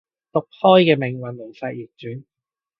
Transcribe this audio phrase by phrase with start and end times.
[0.31, 2.23] 毒開嘅命運無法逆轉